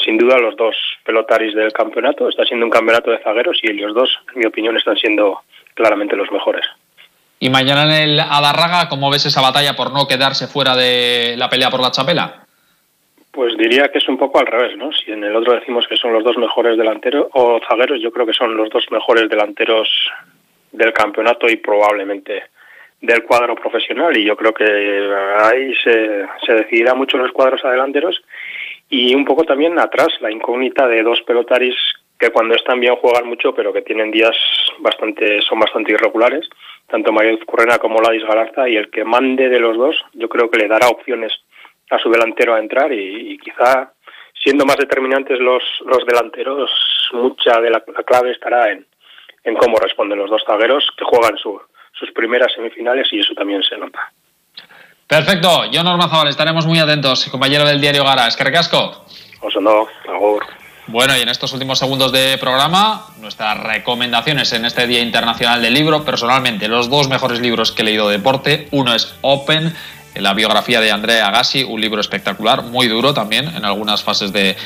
sin 0.03 0.17
duda, 0.17 0.39
los 0.39 0.55
dos 0.55 0.75
pelotaris 1.03 1.53
del 1.53 1.73
campeonato. 1.73 2.29
Está 2.29 2.45
siendo 2.45 2.65
un 2.65 2.71
campeonato 2.71 3.11
de 3.11 3.19
zagueros 3.19 3.59
y 3.61 3.71
ellos 3.71 3.93
dos, 3.93 4.17
en 4.33 4.39
mi 4.39 4.45
opinión, 4.45 4.77
están 4.77 4.95
siendo 4.97 5.41
claramente 5.73 6.15
los 6.15 6.31
mejores. 6.31 6.65
Y 7.39 7.49
mañana 7.49 7.83
en 7.85 8.09
el 8.09 8.19
Adarraga, 8.19 8.87
¿cómo 8.87 9.09
ves 9.09 9.25
esa 9.25 9.41
batalla 9.41 9.75
por 9.75 9.91
no 9.91 10.07
quedarse 10.07 10.47
fuera 10.47 10.75
de 10.75 11.35
la 11.37 11.49
pelea 11.49 11.71
por 11.71 11.81
la 11.81 11.89
chapela? 11.89 12.45
Pues 13.31 13.57
diría 13.57 13.87
que 13.87 13.97
es 13.97 14.07
un 14.07 14.17
poco 14.17 14.39
al 14.39 14.45
revés, 14.45 14.77
¿no? 14.77 14.91
Si 14.91 15.11
en 15.11 15.23
el 15.23 15.35
otro 15.35 15.53
decimos 15.53 15.87
que 15.87 15.97
son 15.97 16.13
los 16.13 16.23
dos 16.23 16.37
mejores 16.37 16.77
delanteros 16.77 17.27
o 17.33 17.59
zagueros, 17.67 17.99
yo 17.99 18.11
creo 18.11 18.27
que 18.27 18.33
son 18.33 18.55
los 18.55 18.69
dos 18.69 18.85
mejores 18.91 19.27
delanteros 19.27 19.89
del 20.71 20.93
campeonato 20.93 21.49
y 21.49 21.55
probablemente 21.55 22.43
del 22.99 23.23
cuadro 23.23 23.55
profesional. 23.55 24.15
Y 24.15 24.25
yo 24.25 24.35
creo 24.35 24.53
que 24.53 24.65
ahí 25.39 25.73
se, 25.83 26.25
se 26.45 26.53
decidirá 26.53 26.93
mucho 26.93 27.17
los 27.17 27.31
cuadros 27.31 27.65
adelanteros 27.65 28.21
y 28.87 29.15
un 29.15 29.25
poco 29.25 29.45
también 29.45 29.79
atrás 29.79 30.09
la 30.19 30.29
incógnita 30.29 30.85
de 30.87 31.01
dos 31.01 31.21
pelotaris 31.21 31.75
que 32.21 32.29
cuando 32.29 32.53
están 32.53 32.79
bien 32.79 32.95
juegan 32.97 33.27
mucho, 33.27 33.51
pero 33.51 33.73
que 33.73 33.81
tienen 33.81 34.11
días 34.11 34.35
bastante, 34.77 35.41
son 35.41 35.59
bastante 35.59 35.91
irregulares, 35.91 36.47
tanto 36.87 37.11
Mario 37.11 37.39
Currena 37.47 37.79
como 37.79 37.99
Ladis 37.99 38.23
Galarza, 38.23 38.69
y 38.69 38.75
el 38.75 38.91
que 38.91 39.03
mande 39.03 39.49
de 39.49 39.59
los 39.59 39.75
dos, 39.75 39.95
yo 40.13 40.29
creo 40.29 40.47
que 40.49 40.59
le 40.59 40.67
dará 40.67 40.87
opciones 40.87 41.33
a 41.89 41.97
su 41.97 42.11
delantero 42.11 42.53
a 42.53 42.59
entrar 42.59 42.93
y, 42.93 43.39
quizá 43.39 43.93
siendo 44.43 44.65
más 44.65 44.77
determinantes 44.77 45.39
los, 45.39 45.63
los 45.83 46.05
delanteros, 46.05 46.69
mucha 47.13 47.59
de 47.59 47.71
la, 47.71 47.81
clave 47.81 48.31
estará 48.31 48.71
en, 48.71 48.85
en 49.43 49.55
cómo 49.55 49.77
responden 49.77 50.19
los 50.19 50.29
dos 50.29 50.43
zagueros 50.45 50.87
que 50.95 51.05
juegan 51.05 51.37
su, 51.37 51.59
sus 51.93 52.11
primeras 52.11 52.53
semifinales 52.53 53.11
y 53.11 53.19
eso 53.19 53.33
también 53.33 53.63
se 53.63 53.77
nota. 53.77 54.11
Perfecto, 55.07 55.65
yo 55.71 55.83
Norma 55.83 56.07
Zabal, 56.07 56.27
estaremos 56.27 56.67
muy 56.67 56.77
atentos, 56.77 57.27
compañero 57.31 57.65
del 57.65 57.81
diario 57.81 58.03
Gara. 58.03 58.27
Es 58.27 58.35
que 58.35 58.43
recasco. 58.43 59.05
Os 59.41 59.55
no, 59.59 59.87
agur. 60.07 60.60
Bueno, 60.91 61.17
y 61.17 61.21
en 61.21 61.29
estos 61.29 61.53
últimos 61.53 61.79
segundos 61.79 62.11
de 62.11 62.37
programa, 62.37 63.05
nuestras 63.21 63.57
recomendaciones 63.57 64.51
en 64.51 64.65
este 64.65 64.87
Día 64.87 64.99
Internacional 64.99 65.61
del 65.61 65.73
Libro. 65.73 66.03
Personalmente, 66.03 66.67
los 66.67 66.89
dos 66.89 67.07
mejores 67.07 67.39
libros 67.39 67.71
que 67.71 67.81
he 67.81 67.85
leído 67.85 68.09
de 68.09 68.17
deporte. 68.17 68.67
Uno 68.71 68.93
es 68.93 69.13
Open, 69.21 69.73
la 70.15 70.33
biografía 70.33 70.81
de 70.81 70.91
Andrea 70.91 71.27
Agassi, 71.27 71.63
un 71.63 71.79
libro 71.79 72.01
espectacular, 72.01 72.63
muy 72.63 72.89
duro 72.89 73.13
también 73.13 73.47
en 73.55 73.63
algunas 73.63 74.03
fases 74.03 74.33
de, 74.33 74.57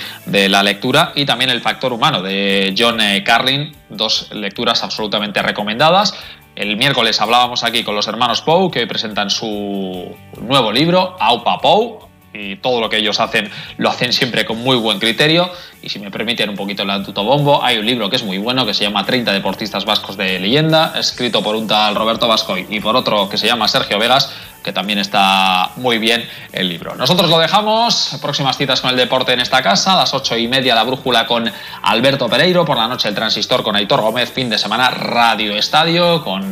la 0.49 0.63
lectura, 0.63 1.11
y 1.13 1.25
también 1.25 1.51
El 1.51 1.61
factor 1.61 1.93
humano 1.93 2.23
de 2.23 2.73
John 2.75 2.99
eh, 3.01 3.23
Carlin, 3.23 3.75
dos 3.89 4.31
lecturas 4.33 4.81
absolutamente 4.83 5.43
recomendadas. 5.43 6.15
El 6.55 6.75
miércoles 6.75 7.21
hablábamos 7.21 7.63
aquí 7.63 7.83
con 7.83 7.93
los 7.93 8.07
hermanos 8.07 8.41
Pou, 8.41 8.71
que 8.71 8.87
presentan 8.87 9.29
su 9.29 10.17
nuevo 10.41 10.71
libro, 10.71 11.17
Aupa 11.19 11.59
Pou, 11.59 12.04
y 12.35 12.55
todo 12.57 12.81
lo 12.81 12.89
que 12.89 12.97
ellos 12.97 13.19
hacen 13.19 13.49
lo 13.77 13.89
hacen 13.89 14.13
siempre 14.13 14.45
con 14.45 14.57
muy 14.57 14.77
buen 14.77 14.99
criterio. 14.99 15.49
Y 15.81 15.89
si 15.89 15.99
me 15.99 16.11
permiten 16.11 16.49
un 16.49 16.55
poquito 16.55 16.83
el 16.83 17.03
bombo, 17.13 17.63
hay 17.63 17.77
un 17.77 17.85
libro 17.85 18.09
que 18.09 18.15
es 18.15 18.23
muy 18.23 18.37
bueno 18.37 18.65
que 18.65 18.73
se 18.73 18.83
llama 18.83 19.05
30 19.05 19.31
deportistas 19.31 19.85
vascos 19.85 20.17
de 20.17 20.39
leyenda, 20.39 20.93
escrito 20.97 21.43
por 21.43 21.55
un 21.55 21.67
tal 21.67 21.95
Roberto 21.95 22.27
Vascoy 22.27 22.65
y 22.69 22.79
por 22.79 22.95
otro 22.95 23.29
que 23.29 23.37
se 23.37 23.47
llama 23.47 23.67
Sergio 23.67 23.99
Vegas, 23.99 24.31
que 24.63 24.73
también 24.73 24.97
está 24.97 25.69
muy 25.75 25.99
bien 25.99 26.27
el 26.51 26.67
libro. 26.67 26.95
Nosotros 26.95 27.29
lo 27.29 27.37
dejamos, 27.37 28.17
próximas 28.19 28.57
citas 28.57 28.81
con 28.81 28.89
el 28.89 28.95
deporte 28.95 29.33
en 29.33 29.41
esta 29.41 29.61
casa, 29.61 29.93
a 29.93 29.97
las 29.97 30.13
ocho 30.15 30.35
y 30.35 30.47
media 30.47 30.73
la 30.73 30.83
brújula 30.83 31.27
con 31.27 31.51
Alberto 31.83 32.27
Pereiro, 32.27 32.65
por 32.65 32.77
la 32.77 32.87
noche 32.87 33.07
el 33.07 33.15
transistor 33.15 33.61
con 33.61 33.75
Aitor 33.75 34.01
Gómez, 34.01 34.31
fin 34.31 34.49
de 34.49 34.57
semana 34.57 34.89
Radio 34.89 35.55
Estadio 35.55 36.23
con 36.23 36.51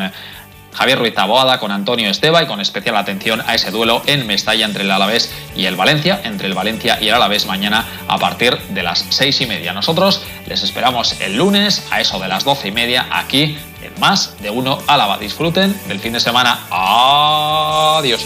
Javier 0.74 1.00
Ruiz 1.00 1.14
Taboada, 1.14 1.60
con 1.60 1.72
Antonio 1.72 2.10
Esteba 2.10 2.44
y 2.44 2.48
con 2.48 2.62
especial 2.62 2.96
atención 2.96 3.42
a 3.46 3.56
ese 3.56 3.72
duelo 3.72 4.02
en 4.06 4.28
Mestalla 4.28 4.66
entre 4.66 4.84
el 4.84 4.92
Alavés 4.92 5.32
y 5.56 5.66
el 5.66 5.76
Valencia, 5.76 6.22
entre 6.24 6.48
el 6.48 6.54
Valencia 6.54 7.00
y 7.02 7.08
el 7.08 7.14
Alavés 7.14 7.46
mañana 7.46 7.86
a 8.08 8.18
partir 8.18 8.58
de 8.70 8.84
las 8.84 9.06
seis 9.10 9.40
y 9.42 9.46
media. 9.46 9.74
Nosotros 9.74 10.22
les 10.48 10.64
esperamos 10.64 11.20
el 11.22 11.38
lunes 11.38 11.88
a 11.92 12.02
eso 12.02 12.20
de 12.20 12.28
las 12.28 12.44
doce 12.44 12.70
y 12.70 12.72
media 12.72 13.08
aquí 13.12 13.58
en 13.82 14.00
Más 14.00 14.42
de 14.42 14.50
Uno 14.50 14.80
Álava. 14.88 15.18
Disfruten 15.18 15.80
del 15.88 16.00
fin 16.00 16.14
de 16.14 16.20
semana. 16.20 16.60
Adiós. 16.70 18.24